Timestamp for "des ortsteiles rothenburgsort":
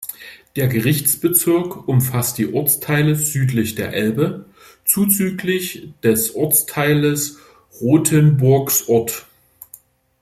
6.01-9.27